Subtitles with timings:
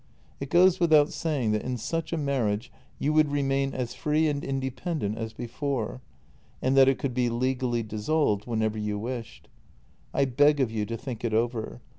[0.39, 4.43] It goes without saying that in such a marriage you would remain as free and
[4.43, 6.01] independent as before,
[6.59, 9.47] and that it could be legally dissolved whenever you wished.
[10.11, 11.81] I beg of you to think it over.